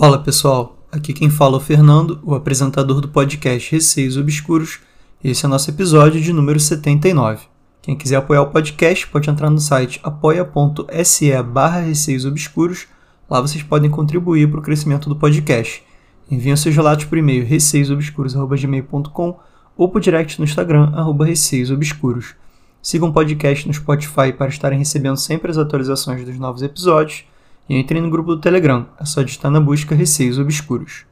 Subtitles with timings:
[0.00, 4.80] Fala pessoal, aqui quem fala é o Fernando, o apresentador do podcast Receios Obscuros.
[5.22, 7.44] Esse é o nosso episódio de número 79.
[7.82, 12.88] Quem quiser apoiar o podcast pode entrar no site apoia.se barra Receios Obscuros.
[13.28, 15.82] Lá vocês podem contribuir para o crescimento do podcast.
[16.30, 19.38] Enviem seus relatos por e-mail receiosobscuros.gmail.com
[19.76, 22.34] ou por direct no Instagram, arroba receiosobscuros.
[22.80, 27.26] Sigam o podcast no Spotify para estarem recebendo sempre as atualizações dos novos episódios
[27.70, 31.04] e entrem no grupo do Telegram, é só digitar na busca Receios Obscuros.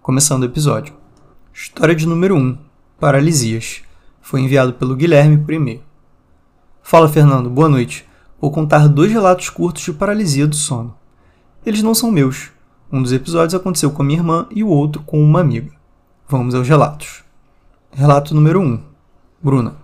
[0.00, 0.94] Começando o episódio.
[1.52, 2.56] História de número 1.
[2.98, 3.82] Paralisias.
[4.22, 5.82] Foi enviado pelo Guilherme por e-mail.
[6.82, 8.08] Fala Fernando, boa noite.
[8.40, 10.96] Vou contar dois relatos curtos de paralisia do sono.
[11.66, 12.50] Eles não são meus.
[12.90, 15.70] Um dos episódios aconteceu com a minha irmã e o outro com uma amiga.
[16.26, 17.24] Vamos aos relatos.
[17.92, 18.82] Relato número 1.
[19.42, 19.76] Bruna.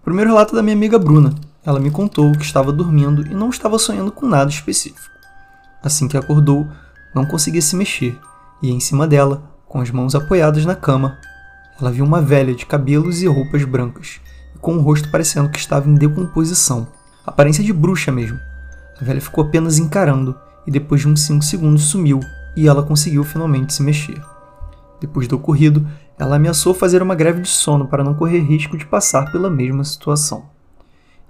[0.00, 1.34] O primeiro relato é da minha amiga Bruna.
[1.62, 5.17] Ela me contou que estava dormindo e não estava sonhando com nada específico.
[5.82, 6.66] Assim que acordou,
[7.14, 8.18] não conseguia se mexer,
[8.62, 11.18] e em cima dela, com as mãos apoiadas na cama,
[11.80, 14.20] ela viu uma velha de cabelos e roupas brancas,
[14.60, 16.88] com o rosto parecendo que estava em decomposição,
[17.24, 18.38] aparência de bruxa mesmo.
[19.00, 20.34] A velha ficou apenas encarando,
[20.66, 22.20] e depois de uns 5 segundos sumiu,
[22.56, 24.20] e ela conseguiu finalmente se mexer.
[25.00, 25.86] Depois do ocorrido,
[26.18, 29.84] ela ameaçou fazer uma greve de sono para não correr risco de passar pela mesma
[29.84, 30.46] situação.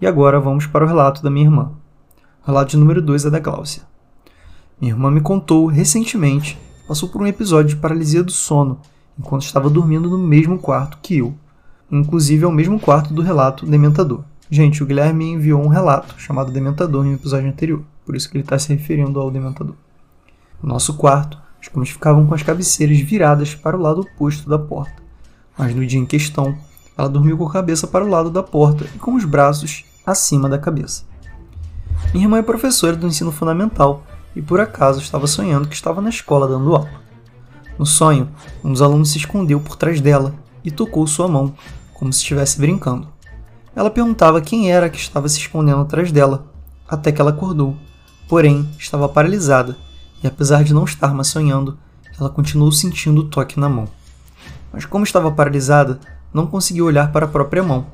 [0.01, 1.73] E agora vamos para o relato da minha irmã.
[2.43, 3.83] O relato número 2 é da Gláucia.
[4.81, 8.81] Minha irmã me contou recentemente que passou por um episódio de paralisia do sono
[9.19, 11.35] enquanto estava dormindo no mesmo quarto que eu.
[11.91, 14.23] Inclusive é o mesmo quarto do relato Dementador.
[14.49, 18.37] Gente, o Guilherme enviou um relato chamado Dementador em um episódio anterior, por isso que
[18.37, 19.75] ele está se referindo ao Dementador.
[20.63, 24.59] No nosso quarto, as camas ficavam com as cabeceiras viradas para o lado oposto da
[24.59, 25.03] porta,
[25.59, 26.57] mas no dia em questão,
[26.97, 30.49] ela dormiu com a cabeça para o lado da porta e com os braços acima
[30.49, 31.05] da cabeça.
[32.13, 36.09] Minha irmã é professora do ensino fundamental e por acaso estava sonhando que estava na
[36.09, 36.91] escola dando aula.
[37.79, 38.29] No sonho,
[38.65, 41.55] um dos alunos se escondeu por trás dela e tocou sua mão,
[41.95, 43.09] como se estivesse brincando.
[43.75, 46.47] Ela perguntava quem era que estava se escondendo atrás dela,
[46.89, 47.77] até que ela acordou.
[48.29, 49.77] Porém, estava paralisada
[50.23, 51.79] e, apesar de não estar mais sonhando,
[52.19, 53.89] ela continuou sentindo o toque na mão.
[54.73, 56.01] Mas, como estava paralisada,
[56.35, 57.87] não conseguiu olhar para a própria mão.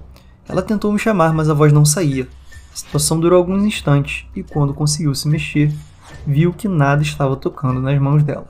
[0.48, 2.28] Ela tentou me chamar, mas a voz não saía.
[2.72, 5.72] A situação durou alguns instantes e, quando conseguiu se mexer,
[6.26, 8.46] viu que nada estava tocando nas mãos dela.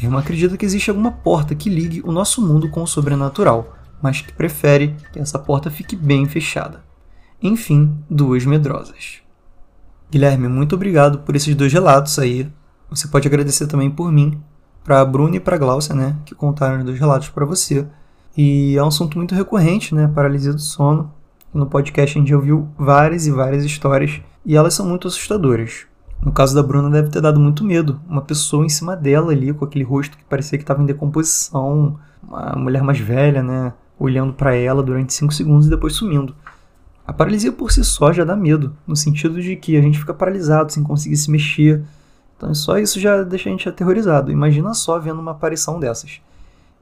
[0.00, 4.20] Irmã acredita que existe alguma porta que ligue o nosso mundo com o sobrenatural, mas
[4.20, 6.84] que prefere que essa porta fique bem fechada.
[7.42, 9.22] Enfim, duas medrosas.
[10.10, 12.50] Guilherme, muito obrigado por esses dois relatos aí.
[12.90, 14.40] Você pode agradecer também por mim,
[14.84, 17.86] para a Bruna e para a Glaucia, né, que contaram os dois relatos para você.
[18.36, 21.12] E é um assunto muito recorrente, né, paralisia do sono.
[21.52, 25.86] No podcast a gente ouviu várias e várias histórias e elas são muito assustadoras.
[26.20, 28.00] No caso da Bruna, deve ter dado muito medo.
[28.08, 31.98] Uma pessoa em cima dela ali, com aquele rosto que parecia que estava em decomposição,
[32.22, 33.72] uma mulher mais velha, né?
[33.98, 36.34] Olhando para ela durante 5 segundos e depois sumindo.
[37.06, 40.12] A paralisia por si só já dá medo, no sentido de que a gente fica
[40.12, 41.84] paralisado sem conseguir se mexer.
[42.36, 44.32] Então só isso já deixa a gente aterrorizado.
[44.32, 46.20] Imagina só vendo uma aparição dessas.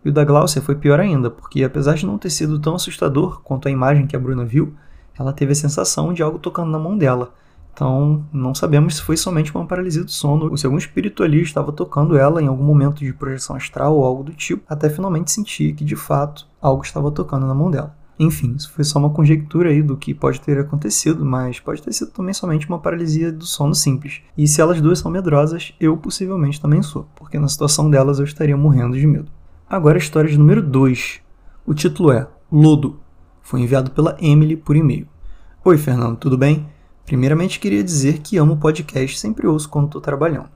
[0.04, 3.40] E o da Glaucia foi pior ainda, porque apesar de não ter sido tão assustador
[3.42, 4.74] quanto a imagem que a Bruna viu,
[5.18, 7.32] ela teve a sensação de algo tocando na mão dela.
[7.74, 11.42] Então, não sabemos se foi somente uma paralisia do sono ou se algum espírito ali
[11.42, 15.32] estava tocando ela em algum momento de projeção astral ou algo do tipo, até finalmente
[15.32, 17.94] sentir que de fato algo estava tocando na mão dela.
[18.16, 21.92] Enfim, isso foi só uma conjectura aí do que pode ter acontecido, mas pode ter
[21.92, 24.22] sido também somente uma paralisia do sono simples.
[24.38, 28.24] E se elas duas são medrosas, eu possivelmente também sou, porque na situação delas eu
[28.24, 29.32] estaria morrendo de medo.
[29.68, 31.20] Agora a história de número 2.
[31.66, 33.00] O título é Lodo.
[33.42, 35.08] Foi enviado pela Emily por e-mail.
[35.64, 36.72] Oi, Fernando, tudo bem?
[37.06, 40.48] Primeiramente, queria dizer que amo o podcast, sempre ouço quando estou trabalhando.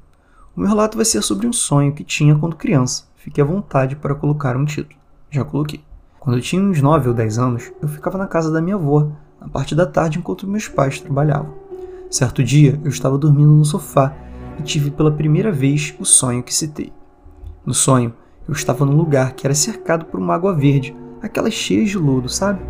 [0.57, 3.05] O meu relato vai ser sobre um sonho que tinha quando criança.
[3.17, 4.99] Fique à vontade para colocar um título.
[5.31, 5.83] Já coloquei.
[6.19, 9.13] Quando eu tinha uns 9 ou 10 anos, eu ficava na casa da minha avó,
[9.39, 11.55] na parte da tarde enquanto meus pais trabalhavam.
[12.11, 14.17] Certo dia, eu estava dormindo no sofá
[14.59, 16.91] e tive pela primeira vez o sonho que citei.
[17.65, 18.15] No sonho,
[18.49, 22.31] eu estava num lugar que era cercado por uma água verde, aquelas cheias de lodo,
[22.31, 22.65] sabe?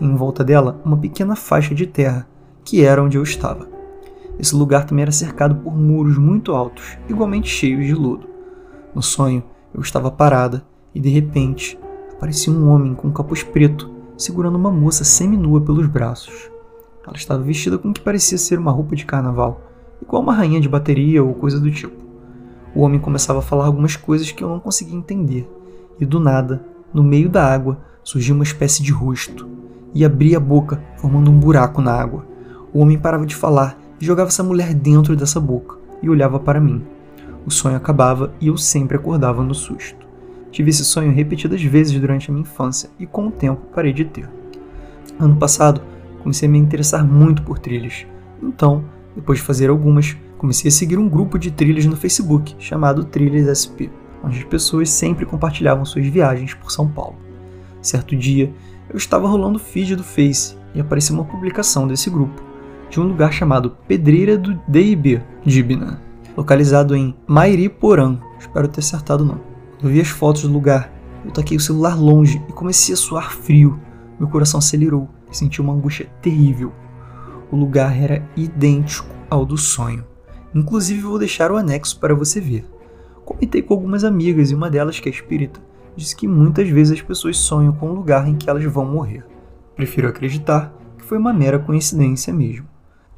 [0.00, 2.24] E em volta dela, uma pequena faixa de terra
[2.68, 3.66] que era onde eu estava.
[4.38, 8.28] Esse lugar também era cercado por muros muito altos, igualmente cheios de lodo.
[8.94, 9.42] No sonho,
[9.72, 10.62] eu estava parada
[10.94, 11.78] e de repente
[12.12, 16.50] aparecia um homem com um capuz preto segurando uma moça seminua pelos braços.
[17.06, 19.62] Ela estava vestida com o que parecia ser uma roupa de carnaval,
[20.02, 21.96] igual uma rainha de bateria ou coisa do tipo.
[22.74, 25.50] O homem começava a falar algumas coisas que eu não conseguia entender,
[25.98, 29.48] e do nada, no meio da água, surgia uma espécie de rosto
[29.94, 32.28] e abria a boca, formando um buraco na água.
[32.72, 36.60] O homem parava de falar e jogava essa mulher dentro dessa boca e olhava para
[36.60, 36.82] mim.
[37.46, 40.06] O sonho acabava e eu sempre acordava no susto.
[40.50, 44.04] Tive esse sonho repetidas vezes durante a minha infância e com o tempo parei de
[44.04, 44.28] ter.
[45.18, 45.80] Ano passado,
[46.22, 48.06] comecei a me interessar muito por trilhas.
[48.42, 48.84] Então,
[49.16, 53.58] depois de fazer algumas, comecei a seguir um grupo de trilhas no Facebook chamado Trilhas
[53.58, 53.90] SP,
[54.22, 57.16] onde as pessoas sempre compartilhavam suas viagens por São Paulo.
[57.82, 58.52] Certo dia,
[58.90, 62.42] eu estava rolando o feed do Face e apareceu uma publicação desse grupo,
[62.90, 66.00] de um lugar chamado Pedreira do DIB, Dibna,
[66.36, 68.18] localizado em Mairiporã.
[68.38, 69.40] Espero ter acertado o nome.
[69.82, 70.92] Vi as fotos do lugar,
[71.24, 73.78] eu taquei o celular longe e comecei a suar frio.
[74.18, 76.72] Meu coração acelerou e senti uma angústia terrível.
[77.50, 80.04] O lugar era idêntico ao do sonho.
[80.54, 82.64] Inclusive vou deixar o anexo para você ver.
[83.24, 85.60] Comentei com algumas amigas e uma delas, que é espírita,
[85.94, 89.24] disse que muitas vezes as pessoas sonham com o lugar em que elas vão morrer.
[89.76, 92.66] Prefiro acreditar que foi uma mera coincidência mesmo.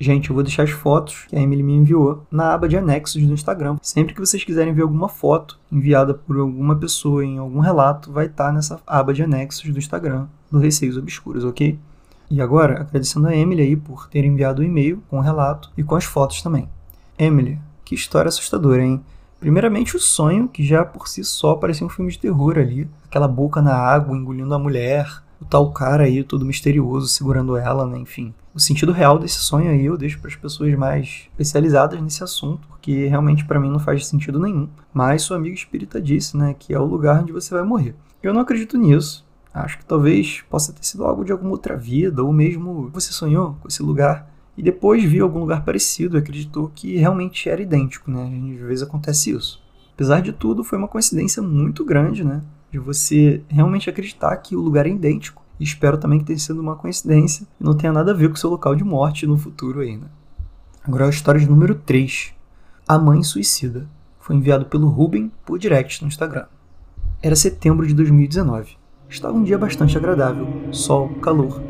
[0.02, 3.22] Gente, eu vou deixar as fotos que a Emily me enviou na aba de anexos
[3.22, 3.76] do Instagram.
[3.82, 8.24] Sempre que vocês quiserem ver alguma foto enviada por alguma pessoa em algum relato, vai
[8.24, 11.78] estar nessa aba de anexos do Instagram do Receios Obscuros, ok?
[12.30, 15.82] E agora, agradecendo a Emily aí por ter enviado o e-mail com o relato e
[15.82, 16.66] com as fotos também.
[17.18, 19.02] Emily, que história assustadora, hein?
[19.38, 22.88] Primeiramente, o sonho, que já por si só parecia um filme de terror ali.
[23.04, 25.06] Aquela boca na água engolindo a mulher,
[25.40, 27.98] o tal cara aí todo misterioso segurando ela, né?
[27.98, 28.34] Enfim.
[28.54, 32.66] O sentido real desse sonho aí eu deixo para as pessoas mais especializadas nesse assunto,
[32.68, 34.68] porque realmente para mim não faz sentido nenhum.
[34.92, 37.94] Mas sua amiga espírita disse, né, que é o lugar onde você vai morrer.
[38.22, 39.24] Eu não acredito nisso.
[39.52, 43.56] Acho que talvez possa ter sido algo de alguma outra vida, ou mesmo você sonhou
[43.60, 48.10] com esse lugar e depois viu algum lugar parecido e acreditou que realmente era idêntico,
[48.10, 48.30] né?
[48.54, 49.62] Às vezes acontece isso.
[49.94, 52.42] Apesar de tudo, foi uma coincidência muito grande, né?
[52.70, 55.42] De você realmente acreditar que o lugar é idêntico.
[55.58, 58.36] E espero também que tenha sido uma coincidência e não tenha nada a ver com
[58.36, 60.10] seu local de morte no futuro ainda.
[60.82, 62.32] Agora a história de número 3.
[62.88, 63.86] A Mãe Suicida.
[64.20, 66.46] Foi enviado pelo Ruben por direct no Instagram.
[67.22, 68.76] Era setembro de 2019.
[69.08, 71.60] Estava um dia bastante agradável, sol, calor.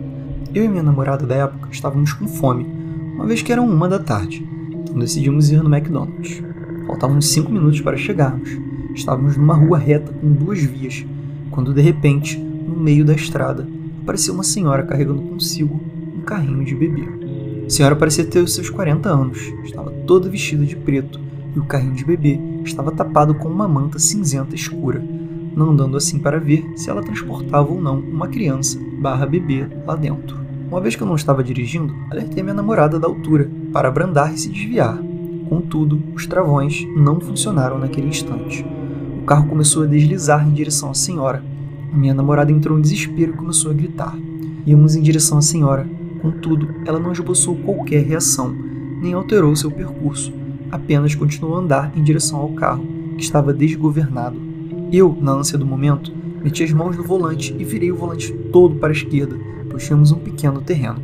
[0.54, 2.80] Eu e minha namorada da época estávamos com fome
[3.20, 4.42] uma vez que eram uma da tarde,
[4.72, 6.42] então decidimos ir no McDonald's.
[6.86, 8.48] Faltavam cinco minutos para chegarmos.
[8.94, 11.04] Estávamos numa rua reta com duas vias,
[11.50, 13.66] quando de repente, no meio da estrada,
[14.02, 15.80] apareceu uma senhora carregando consigo
[16.16, 17.04] um carrinho de bebê.
[17.66, 21.20] A senhora parecia ter os seus 40 anos, estava toda vestida de preto
[21.54, 25.02] e o carrinho de bebê estava tapado com uma manta cinzenta escura,
[25.54, 29.96] não dando assim para ver se ela transportava ou não uma criança barra bebê lá
[29.96, 30.38] dentro.
[30.68, 34.38] Uma vez que eu não estava dirigindo, alertei minha namorada da altura para abrandar e
[34.38, 34.98] se desviar.
[35.48, 38.64] Contudo, os travões não funcionaram naquele instante.
[39.30, 41.40] Carro começou a deslizar em direção à senhora.
[41.92, 44.18] A minha namorada entrou em desespero e começou a gritar.
[44.66, 45.88] Íamos em direção à senhora.
[46.20, 48.52] Contudo, ela não esboçou qualquer reação,
[49.00, 50.32] nem alterou seu percurso,
[50.68, 52.84] apenas continuou a andar em direção ao carro,
[53.16, 54.36] que estava desgovernado.
[54.90, 56.12] Eu, na ânsia do momento,
[56.42, 59.38] meti as mãos no volante e virei o volante todo para a esquerda,
[59.70, 61.00] puxamos um pequeno terreno.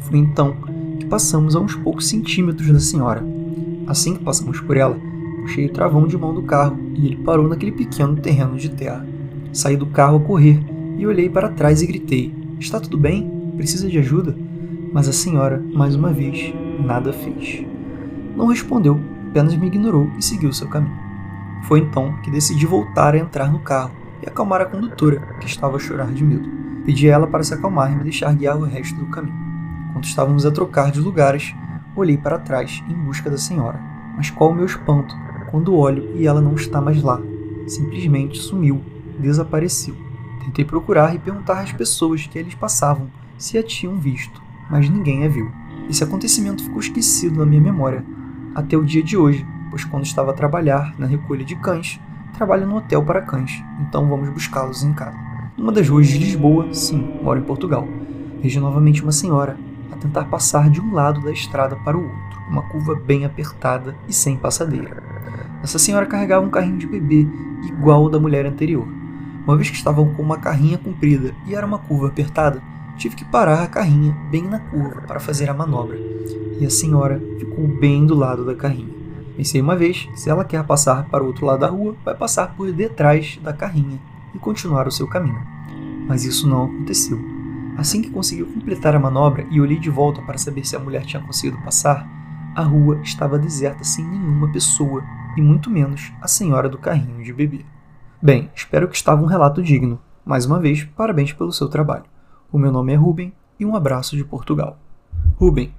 [0.00, 0.56] Foi então
[0.98, 3.24] que passamos a uns poucos centímetros da senhora.
[3.86, 4.98] Assim que passamos por ela,
[5.48, 9.06] puxei o travão de mão do carro e ele parou naquele pequeno terreno de terra.
[9.50, 10.62] Saí do carro a correr
[10.98, 13.52] e olhei para trás e gritei: Está tudo bem?
[13.56, 14.36] Precisa de ajuda?
[14.92, 17.64] Mas a senhora, mais uma vez, nada fez.
[18.36, 19.00] Não respondeu,
[19.30, 20.96] apenas me ignorou e seguiu seu caminho.
[21.64, 25.76] Foi então que decidi voltar a entrar no carro e acalmar a condutora, que estava
[25.76, 26.48] a chorar de medo.
[26.84, 29.36] Pedi a ela para se acalmar e me deixar guiar o resto do caminho.
[29.92, 31.54] Quando estávamos a trocar de lugares,
[31.96, 33.80] olhei para trás em busca da senhora.
[34.16, 35.14] Mas qual o meu espanto
[35.50, 37.20] quando olho e ela não está mais lá.
[37.66, 38.82] Simplesmente sumiu,
[39.18, 39.94] desapareceu.
[40.44, 44.40] Tentei procurar e perguntar às pessoas que eles passavam se a tinham visto,
[44.70, 45.50] mas ninguém a viu.
[45.88, 48.04] Esse acontecimento ficou esquecido na minha memória
[48.54, 52.00] até o dia de hoje, pois quando estava a trabalhar na recolha de cães,
[52.34, 55.16] trabalho no hotel para cães, então vamos buscá-los em casa.
[55.56, 57.86] Numa das ruas de Lisboa, sim, moro em Portugal,
[58.40, 59.58] vejo novamente uma senhora
[59.90, 63.96] a tentar passar de um lado da estrada para o outro, uma curva bem apertada
[64.06, 65.07] e sem passadeira.
[65.62, 67.26] Essa senhora carregava um carrinho de bebê
[67.66, 68.86] igual da mulher anterior.
[69.44, 72.62] Uma vez que estavam com uma carrinha comprida e era uma curva apertada,
[72.96, 75.98] tive que parar a carrinha bem na curva para fazer a manobra,
[76.60, 78.92] e a senhora ficou bem do lado da carrinha.
[79.36, 82.54] Pensei uma vez, se ela quer passar para o outro lado da rua, vai passar
[82.56, 83.98] por detrás da carrinha
[84.34, 85.40] e continuar o seu caminho.
[86.08, 87.18] Mas isso não aconteceu.
[87.76, 91.06] Assim que conseguiu completar a manobra e olhei de volta para saber se a mulher
[91.06, 92.08] tinha conseguido passar,
[92.52, 95.04] a rua estava deserta sem nenhuma pessoa,
[95.38, 97.64] e muito menos a senhora do carrinho de bebê.
[98.20, 100.00] Bem, espero que estava um relato digno.
[100.24, 102.06] Mais uma vez, parabéns pelo seu trabalho.
[102.50, 104.76] O meu nome é Ruben e um abraço de Portugal.
[105.36, 105.72] Ruben,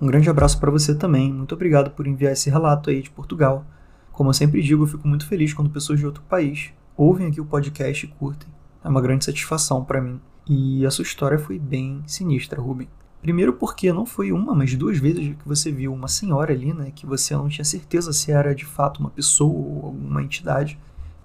[0.00, 1.32] um grande abraço para você também.
[1.32, 3.66] Muito obrigado por enviar esse relato aí de Portugal.
[4.12, 7.40] Como eu sempre digo, eu fico muito feliz quando pessoas de outro país ouvem aqui
[7.40, 8.48] o podcast e curtem.
[8.84, 10.20] É uma grande satisfação para mim.
[10.48, 12.88] E a sua história foi bem sinistra, Ruben.
[13.20, 16.90] Primeiro porque não foi uma, mas duas vezes que você viu uma senhora ali, né,
[16.94, 20.78] que você não tinha certeza se era de fato uma pessoa ou alguma entidade.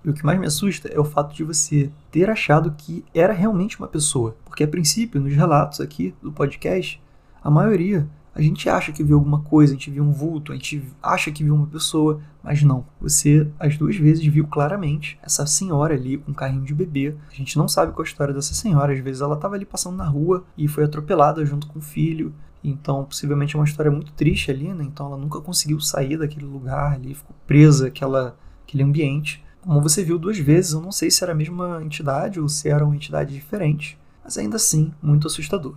[0.04, 3.34] E o que mais me assusta é o fato de você ter achado que era
[3.34, 4.36] realmente uma pessoa.
[4.46, 7.02] Porque a princípio, nos relatos aqui do podcast,
[7.44, 10.56] a maioria a gente acha que viu alguma coisa, a gente viu um vulto, a
[10.56, 12.86] gente acha que viu uma pessoa, mas não.
[13.00, 17.16] Você, as duas vezes, viu claramente essa senhora ali com um carrinho de bebê.
[17.32, 18.92] A gente não sabe qual é a história dessa senhora.
[18.92, 22.34] Às vezes ela estava ali passando na rua e foi atropelada junto com o filho.
[22.62, 24.84] Então, possivelmente é uma história muito triste ali, né?
[24.84, 29.42] Então ela nunca conseguiu sair daquele lugar ali, ficou presa àquela, àquele ambiente.
[29.62, 32.68] Como você viu duas vezes, eu não sei se era a mesma entidade ou se
[32.68, 35.76] era uma entidade diferente, mas ainda assim, muito assustador.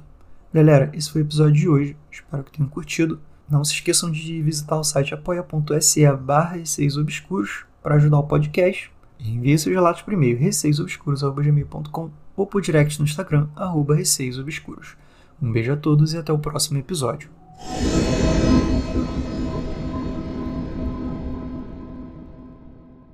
[0.52, 1.96] Galera, esse foi o episódio de hoje.
[2.10, 3.20] Espero que tenham curtido.
[3.48, 6.56] Não se esqueçam de visitar o site apoia.se barra
[6.98, 8.90] Obscuros para ajudar o podcast.
[9.20, 14.96] Envie seus relatos por e-mail receiosobscuros.gmail.com ou por direct no Instagram, arroba receiosobscuros.
[15.40, 17.28] Um beijo a todos e até o próximo episódio.